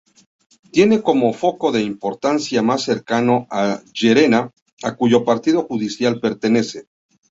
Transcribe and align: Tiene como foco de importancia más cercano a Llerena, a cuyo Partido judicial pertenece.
Tiene 0.71 1.03
como 1.03 1.31
foco 1.31 1.71
de 1.71 1.83
importancia 1.83 2.63
más 2.63 2.81
cercano 2.81 3.45
a 3.51 3.83
Llerena, 3.93 4.49
a 4.81 4.95
cuyo 4.95 5.23
Partido 5.23 5.61
judicial 5.67 6.19
pertenece. 6.19 6.87